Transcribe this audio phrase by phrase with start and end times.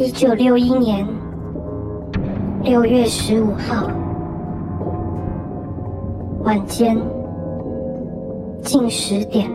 [0.00, 1.06] 一九六一年
[2.62, 3.86] 六月十五号
[6.42, 6.98] 晚间
[8.62, 9.46] 近十点，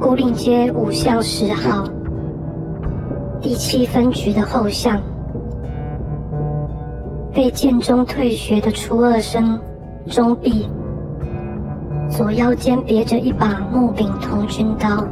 [0.00, 1.84] 古岭街五巷十号
[3.42, 4.98] 第七分局的后巷，
[7.34, 9.60] 被建中退学的初二生
[10.06, 10.66] 钟碧，
[12.08, 15.06] 左腰间别着一把木柄铜军刀。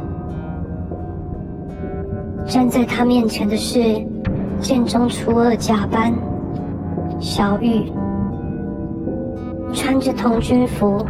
[2.51, 4.05] 站在他面前的是
[4.59, 6.13] 建中初二甲班
[7.17, 7.89] 小玉，
[9.73, 11.01] 穿着童军服。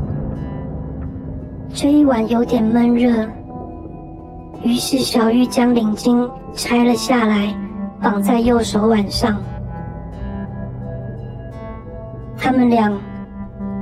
[1.73, 3.27] 这一晚有点闷热，
[4.61, 7.51] 于是小玉将领巾拆了下来，
[7.99, 9.41] 绑在右手腕上。
[12.37, 12.93] 他们俩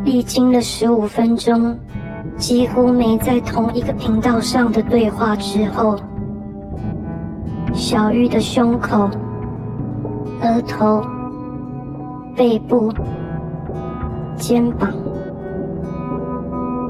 [0.05, 1.77] 历经了十五分钟
[2.37, 5.99] 几乎没在同一个频道上的对话之后。
[7.79, 9.09] 小玉的胸口、
[10.41, 11.01] 额头、
[12.35, 12.93] 背部、
[14.35, 14.91] 肩膀，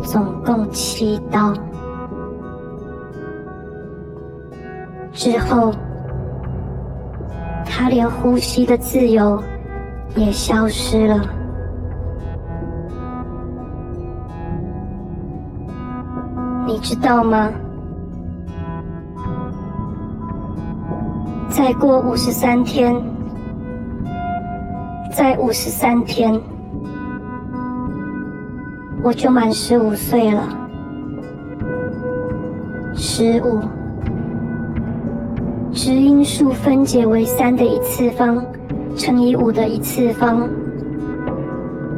[0.01, 1.53] 总共七刀。
[5.13, 5.71] 之后，
[7.63, 9.41] 他连呼吸的自由
[10.15, 11.21] 也消失了。
[16.65, 17.51] 你知道吗？
[21.49, 22.95] 再过五十三天，
[25.11, 26.39] 再五十三天，
[29.03, 30.43] 我就满十五岁了。
[32.95, 33.59] 十五，
[35.73, 38.43] 质因数分解为三的一次方
[38.95, 40.47] 乘以五的一次方，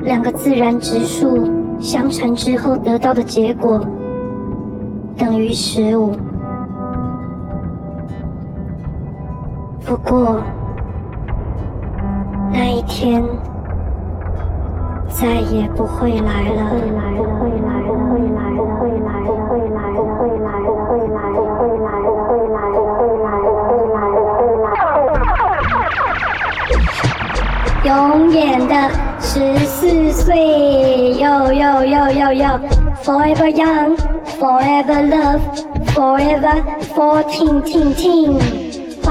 [0.03, 3.79] 两个自然质数相乘之后得到的结果
[5.17, 6.15] 等于十五。
[9.91, 10.39] 不过，
[12.49, 13.21] 那一天
[15.09, 16.69] 再也不会来了。
[16.69, 25.19] 会来了，会来了，会来了，会来了，会来了，会来了，会来了，会来了，会来了，会来了，会来了，
[27.83, 28.73] 永远的
[29.19, 32.47] 十四岁，哟哟哟哟哟
[33.03, 33.97] ，Forever young,
[34.39, 35.41] forever love,
[35.93, 36.63] forever
[36.95, 38.39] fourteen, teen, teen.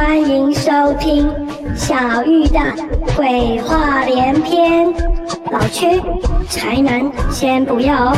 [0.02, 1.30] 欢迎收听
[1.76, 2.58] 小玉的
[3.14, 4.90] 鬼话连篇。
[5.52, 6.00] 老区、
[6.48, 8.10] 宅男先不要。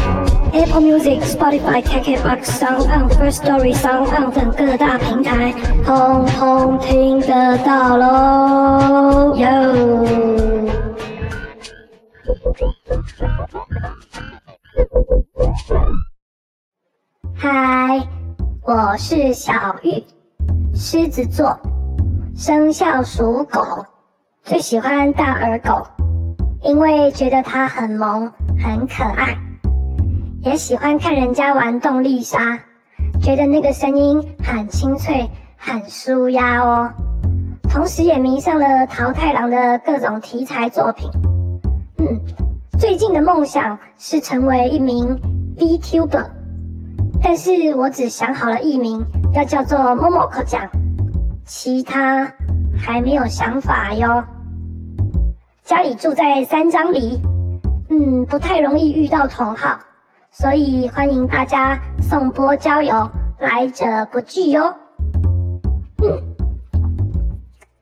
[0.52, 5.52] Apple Music、Spotify、KKBOX、SoundOn、First Story、SoundOn 等各大平台，
[5.84, 9.34] 通通听得到喽。
[9.36, 10.70] ！Yo，。
[17.34, 18.06] 嗨，
[18.62, 20.04] 我是小玉，
[20.74, 21.58] 狮子座。
[22.34, 23.84] 生肖属狗，
[24.42, 25.86] 最喜欢大耳狗，
[26.62, 29.36] 因为觉得它很萌很可爱，
[30.40, 32.58] 也喜欢看人家玩动力沙，
[33.20, 36.90] 觉得那个声音很清脆很舒压哦。
[37.68, 41.10] 同时也迷上了桃太郎的各种题材作品。
[41.98, 42.18] 嗯，
[42.78, 45.20] 最近的梦想是成为一名
[45.58, 46.26] VTuber，
[47.22, 50.68] 但是我只想好了艺名，要叫做默默克讲。
[51.44, 52.30] 其他
[52.76, 54.22] 还没有想法哟。
[55.64, 57.20] 家里住在三张犁，
[57.88, 59.78] 嗯，不太容易遇到同好，
[60.30, 64.74] 所以欢迎大家送波交友，来者不拒哟。
[66.02, 66.20] 嗯，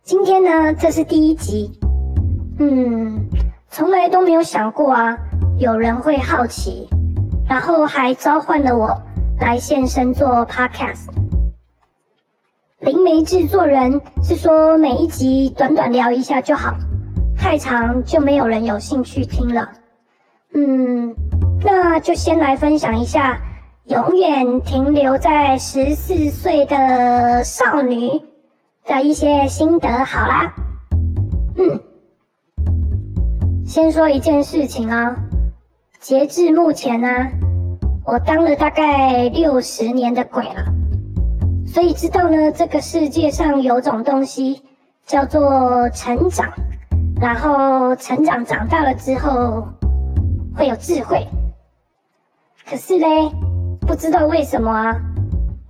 [0.03, 1.71] 今天呢，这是第一集，
[2.59, 3.29] 嗯，
[3.69, 5.17] 从来都没有想过啊，
[5.59, 6.89] 有人会好奇，
[7.49, 8.97] 然后还召唤了我
[9.41, 11.20] 来现身做 podcast。
[12.81, 16.75] 灵媒制作人是说，每一集短短聊一下就好，
[17.37, 19.69] 太长就没有人有兴趣听了。
[20.55, 21.15] 嗯，
[21.63, 23.39] 那就先来分享一下
[23.85, 28.23] 永远停留在十四岁的少女
[28.87, 30.55] 的一些心得好啦。
[31.59, 31.79] 嗯，
[33.67, 35.15] 先说一件事情啊，
[36.01, 37.09] 截至目前呢，
[38.07, 40.80] 我当了大概六十年的鬼了。
[41.73, 44.61] 所以知道呢，这个世界上有种东西
[45.07, 46.53] 叫做成长，
[47.21, 49.69] 然后成长长大了之后
[50.57, 51.25] 会有智慧。
[52.69, 53.07] 可是嘞，
[53.87, 54.97] 不知道为什么啊，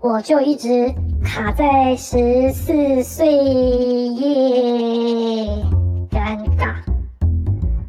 [0.01, 0.91] 我就一直
[1.23, 3.31] 卡在十四岁
[4.15, 5.65] 耶，
[6.11, 6.77] 尴尬。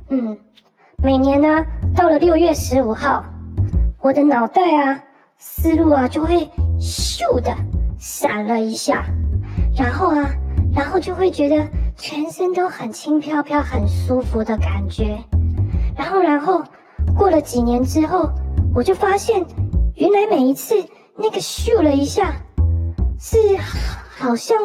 [0.09, 0.37] 嗯，
[1.01, 1.65] 每年呢，
[1.95, 3.23] 到了六月十五号，
[4.01, 5.01] 我的脑袋啊，
[5.37, 7.55] 思路啊，就会咻的。
[8.01, 9.05] 闪了一下，
[9.77, 10.27] 然后啊，
[10.73, 15.19] 然后就会觉得全身都很轻飘飘、很舒服的感觉。
[15.95, 16.63] 然后，然后
[17.15, 18.27] 过了几年之后，
[18.73, 19.45] 我就发现，
[19.93, 20.73] 原来每一次
[21.15, 22.33] 那个咻了一下，
[23.19, 23.37] 是
[24.17, 24.57] 好像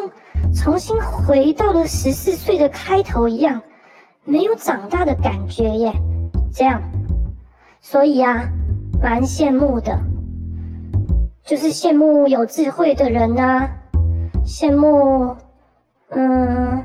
[0.55, 3.61] 重新回到了十四岁的开头一样，
[4.25, 5.93] 没有长大的感觉耶。
[6.51, 6.81] 这样，
[7.81, 8.49] 所以啊，
[8.99, 9.95] 蛮羡慕的。
[11.47, 13.69] 就是羡慕有智慧的人呐、啊，
[14.45, 15.33] 羡慕，
[16.09, 16.83] 嗯，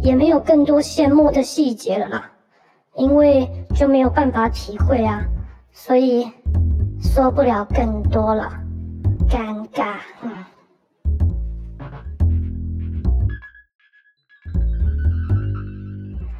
[0.00, 2.30] 也没有更多羡慕的细节了啦，
[2.94, 5.24] 因为就没有办法体会啊，
[5.72, 6.30] 所以
[7.02, 8.48] 说不了更多了，
[9.28, 9.96] 尴尬。
[10.22, 10.30] 嗯。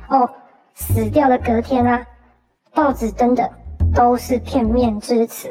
[0.09, 0.31] 哦，
[0.73, 2.07] 死掉的隔天啊，
[2.73, 3.51] 报纸登的
[3.93, 5.51] 都是片面之词。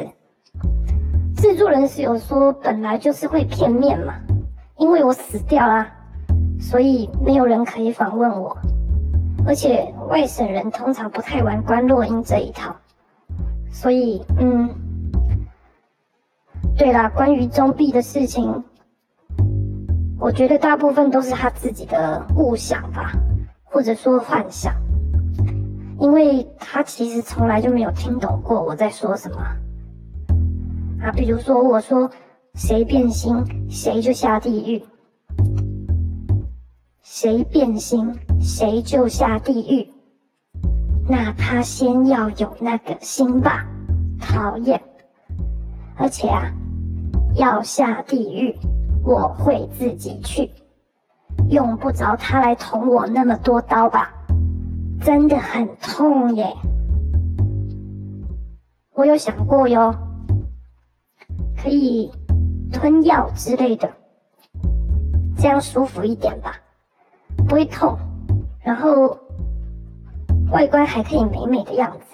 [1.38, 4.16] 制作人是有说，本来就是会片面嘛，
[4.76, 5.88] 因为我死掉啦，
[6.60, 8.58] 所以没有人可以访问我，
[9.46, 12.76] 而且外省人通常不太玩观落阴这一套，
[13.72, 14.68] 所以嗯，
[16.76, 18.64] 对啦，关于中毕的事情，
[20.20, 23.12] 我觉得大部分都是他自己的误想吧，
[23.64, 24.74] 或者说幻想，
[26.00, 29.38] 因为他其实从来就没有听懂过我在说什么。
[31.02, 32.10] 啊，比如说我说
[32.56, 33.34] 谁变心，
[33.70, 34.82] 谁就下地狱；
[37.04, 39.88] 谁变心，谁就下地狱。
[41.08, 43.66] 那他先要有那个心吧，
[44.20, 44.82] 讨厌！
[45.96, 46.52] 而且啊，
[47.36, 48.56] 要下地狱，
[49.06, 50.52] 我会自己去，
[51.50, 54.12] 用不着他来捅我那么多刀吧？
[55.02, 56.54] 真的很痛耶！
[58.96, 59.94] 我有想过哟。
[61.68, 62.10] 可以
[62.72, 63.92] 吞药之类的，
[65.38, 66.56] 这样舒服一点吧，
[67.46, 67.98] 不会痛，
[68.62, 69.20] 然后
[70.50, 72.06] 外观还可以美美的样子。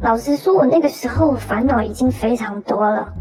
[0.00, 3.12] 老实说，我那个时候烦恼已经非常多了，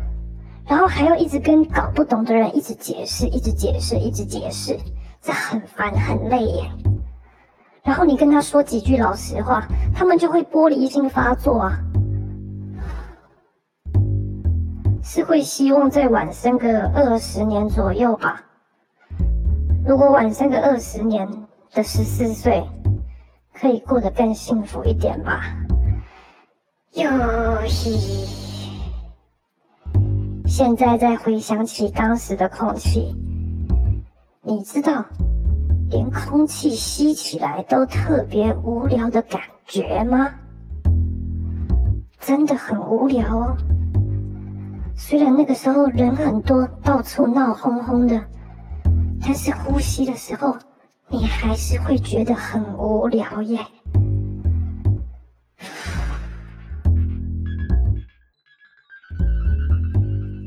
[0.66, 4.80] 然后还要一直跟搞不懂的人一直解释，一直解释，一直解释，
[5.20, 6.72] 这很烦很累耶。
[7.84, 11.78] 然后你跟他说几句老实话，他们就会玻璃心发作啊。
[15.16, 18.44] 是会希望再晚生个二十年左右吧。
[19.86, 21.30] 如果晚生个二十年
[21.72, 22.68] 的十四岁，
[23.54, 25.56] 可以过得更幸福一点吧。
[26.94, 27.06] 哟
[27.62, 27.68] 嘿，
[30.48, 33.16] 现在再回想起当时的空气，
[34.42, 35.06] 你知道，
[35.92, 40.34] 连空气吸起来都特别无聊的感觉吗？
[42.20, 43.56] 真的很无聊哦。
[45.06, 48.20] 虽然那个时候人很多，到处闹哄哄的，
[49.22, 50.56] 但是呼吸的时候，
[51.10, 53.60] 你还是会觉得很无聊耶。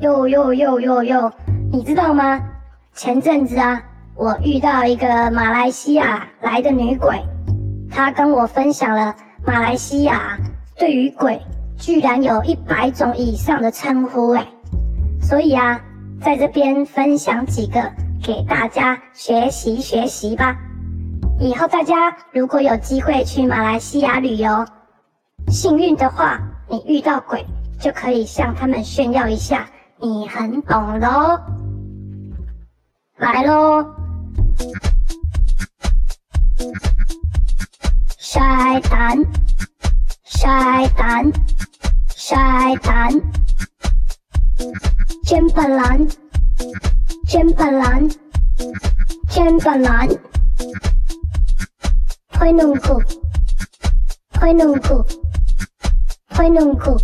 [0.01, 1.33] 哟哟哟哟哟，
[1.71, 2.41] 你知道吗？
[2.95, 3.81] 前阵子啊，
[4.15, 7.23] 我遇到一个马来西亚来的女鬼，
[7.91, 9.15] 她跟我分享了
[9.47, 10.39] 马来西亚
[10.79, 11.39] 对于鬼。
[11.79, 14.47] 居然有一百种以上的称呼诶，
[15.21, 15.81] 所以啊，
[16.21, 17.81] 在这边分享几个
[18.23, 20.57] 给大家学习学习吧。
[21.39, 24.67] 以后大家如果有机会去马来西亚旅游，
[25.49, 27.45] 幸运的话，你遇到鬼
[27.79, 29.69] 就可以向他们炫耀一下，
[30.01, 31.39] 你很懂喽。
[33.19, 33.85] 来喽，
[38.19, 39.19] 晒蛋，
[42.29, 42.43] 晒蛋。
[42.43, 43.21] 晒蛋，
[45.23, 46.09] 煎板蓝，
[47.25, 48.09] 煎板蓝，
[49.29, 50.09] 煎板蓝，
[52.33, 53.01] 推弄裤，
[54.33, 55.07] 推弄裤，
[56.31, 56.99] 推弄裤，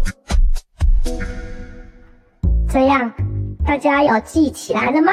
[2.68, 3.12] 这样
[3.64, 5.12] 大家有记起来了吗？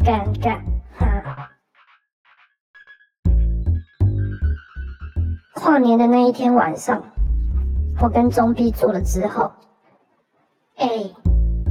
[0.00, 0.60] 尴尬，
[0.98, 1.50] 哈。
[5.54, 7.02] 跨年的那一天晚上。
[8.04, 9.50] 我跟中毕做了之后，
[10.76, 10.86] 哎，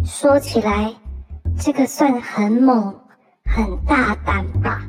[0.04, 0.96] 说起来，
[1.60, 2.96] 这个算很猛、
[3.46, 4.82] 很大胆吧，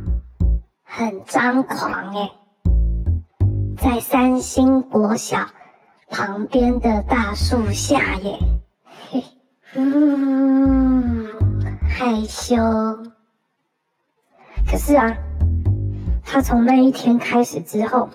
[0.85, 2.31] 很张狂哎，
[3.77, 5.47] 在三星国小
[6.09, 8.39] 旁边的大树下耶，
[9.11, 9.23] 嘿，
[9.75, 11.29] 嗯，
[11.87, 12.57] 害羞。
[14.67, 15.15] 可是啊，
[16.25, 18.09] 他从那一天开始之后。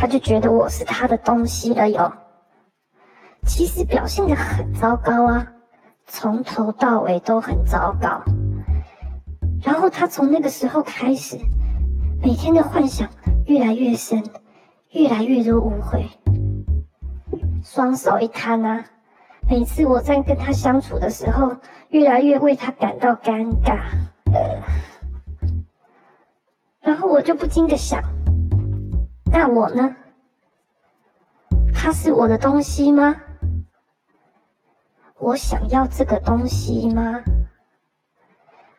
[0.00, 2.10] 他就觉得我是他的东西了哟。
[3.44, 5.46] 其实表现得很糟糕啊，
[6.06, 8.22] 从头到尾都很糟糕。
[9.62, 11.38] 然后他从那个时候开始，
[12.22, 13.10] 每天的幻想
[13.44, 14.24] 越来越深，
[14.92, 16.08] 越来越多误会，
[17.62, 18.82] 双手一摊啊。
[19.50, 21.54] 每次我在跟他相处的时候，
[21.90, 23.80] 越来越为他感到尴尬。
[24.32, 24.62] 呃，
[26.80, 28.02] 然后我就不禁的想，
[29.32, 29.96] 那我呢？
[31.72, 33.16] 他是我的东西吗？
[35.18, 37.22] 我想要这个东西吗？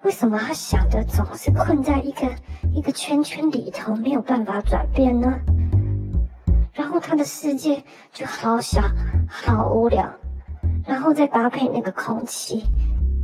[0.03, 2.27] 为什么他想的总是困在一个
[2.73, 5.39] 一个圈圈里头，没有办法转变呢？
[6.73, 8.81] 然后他的世界就好小，
[9.27, 10.11] 好无聊，
[10.85, 12.63] 然后再搭配那个空气，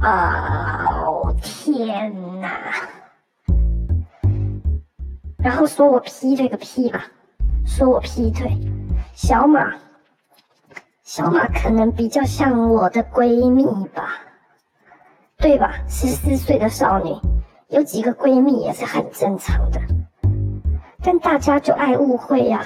[0.01, 2.73] 哦天哪！
[5.37, 7.05] 然后说我劈这个屁吧，
[7.67, 8.49] 说我劈腿，
[9.13, 9.75] 小马，
[11.03, 14.15] 小马可能比较像我的闺蜜吧。
[15.39, 15.75] 对吧？
[15.87, 17.15] 十四岁的少女，
[17.67, 19.79] 有几个闺蜜也是很正常的。
[21.03, 22.65] 但大家就爱误会呀、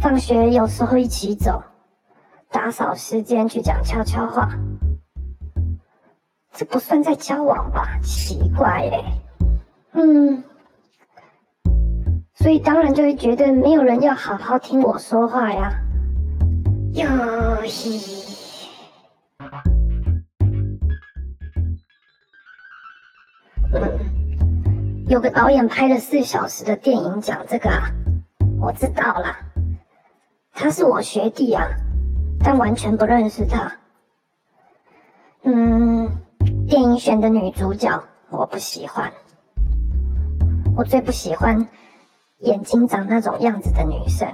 [0.00, 1.62] 放学有时候一起走，
[2.50, 4.50] 打扫时间去讲悄悄话，
[6.52, 8.00] 这不算在交往吧？
[8.02, 9.04] 奇怪耶。
[9.92, 10.42] 嗯，
[12.34, 15.72] 所以当然就会觉得没有人要好好听我说话呀。
[16.94, 17.06] 哟
[17.60, 17.68] 嘿。
[25.08, 27.90] 有个导演拍了四小时的电影讲这个啊，
[28.60, 29.36] 我知道了，
[30.52, 31.66] 他是我学弟啊，
[32.42, 33.72] 但完全不认识他。
[35.42, 36.08] 嗯，
[36.66, 39.12] 电影选的女主角我不喜欢，
[40.76, 41.68] 我最不喜欢
[42.44, 44.28] 眼睛长那种样子的女生，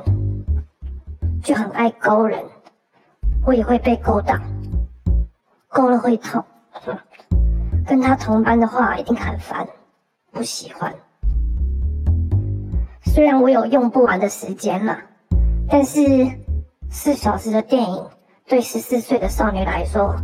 [1.42, 2.44] 就很爱勾人，
[3.46, 4.34] 我也会被勾到，
[5.68, 6.44] 勾了会痛，
[7.86, 9.66] 跟他同班的话一定很烦。
[10.32, 10.94] 不喜欢，
[13.04, 14.98] 虽然我有用不完的时间了，
[15.68, 16.00] 但是
[16.90, 18.06] 四小时的电影
[18.46, 20.16] 对十四岁的少女来说，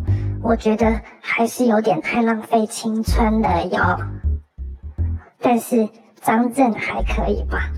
[0.42, 3.98] 我觉得还是有点太浪费青春了哟。
[5.40, 5.88] 但是
[6.22, 7.70] 张震还可以吧，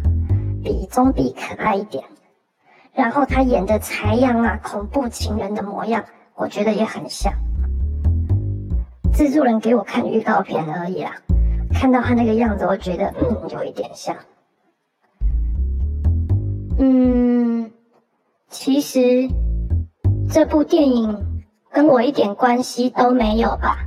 [0.63, 2.05] 比总比可爱一点。
[2.95, 7.33] 然后他演的财样啊，恐怖情人的模样，我觉得也很像。
[9.13, 11.13] 制作人给我看预告片而已啦。
[11.73, 14.17] 看到他那个样子，我觉得嗯，有一点像。
[16.79, 17.71] 嗯，
[18.49, 19.29] 其实
[20.31, 23.79] 这部电影跟我一点关系都没有吧。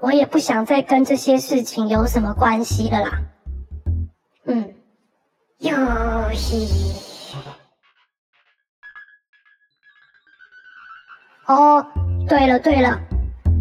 [0.00, 3.22] 我也不想再跟这些事情有什么关系了啦。
[5.58, 6.92] 游戏。
[11.46, 11.86] 哦，
[12.28, 12.98] 对了对了，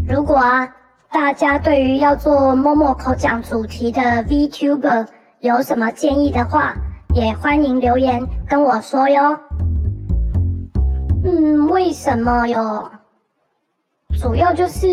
[0.08, 0.76] 如果啊。
[1.14, 5.08] 大家对于要做默默口讲主题的 VTuber
[5.42, 6.74] 有什么建议的话，
[7.14, 9.40] 也欢迎留言跟我说哟。
[11.24, 12.92] 嗯，为什么哟？
[14.20, 14.88] 主要就是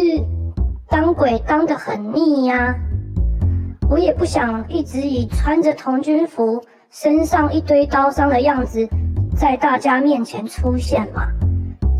[0.90, 2.74] 当鬼当得很腻呀。
[3.88, 8.88] 我也不想一直以穿着童军服、身上一堆刀伤的样子
[9.36, 11.22] 在大家面前出现嘛。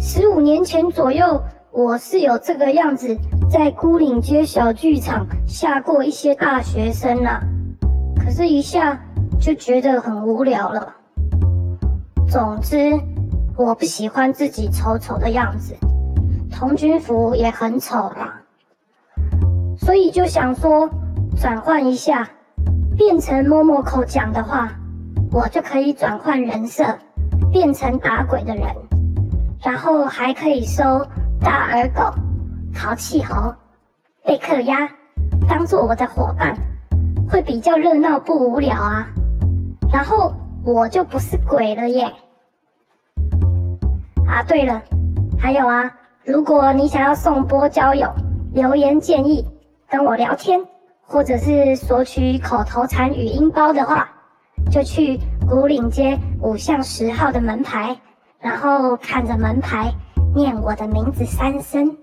[0.01, 3.17] 十五年前左右，我是有这个样子。
[3.49, 7.41] 在牯岭街小剧场吓过一些大学生啦，
[8.17, 9.01] 可是，一下
[9.41, 10.93] 就觉得很无聊了。
[12.29, 12.99] 总之，
[13.57, 15.77] 我不喜欢自己丑丑的样子，
[16.51, 18.41] 童军服也很丑啦，
[19.79, 20.91] 所以就想说
[21.37, 22.29] 转换一下，
[22.97, 24.73] 变成 Momoko 讲的话，
[25.33, 26.99] 我就可以转换人设，
[27.53, 28.67] 变成打鬼的人，
[29.63, 30.83] 然后还可以收
[31.41, 32.13] 大耳狗。
[32.75, 33.55] 淘气猴、
[34.25, 34.89] 贝克鸭，
[35.49, 36.57] 当做我的伙伴，
[37.29, 39.07] 会比较热闹不无聊啊。
[39.93, 40.33] 然后
[40.65, 42.13] 我就不是鬼了耶。
[44.27, 44.83] 啊，对了，
[45.39, 45.93] 还有啊，
[46.25, 48.09] 如果你想要送波交友，
[48.53, 49.45] 留言建议
[49.89, 50.61] 跟我聊天，
[51.03, 54.09] 或者是索取口头禅语音包的话，
[54.71, 57.97] 就去古岭街五巷十号的门牌，
[58.41, 59.93] 然后看着门牌
[60.35, 61.97] 念我的名字三声。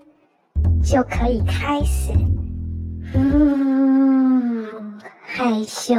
[0.82, 2.12] 就可以开始。
[3.14, 5.94] 嗯，害羞。